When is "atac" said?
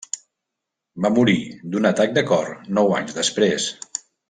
1.91-2.17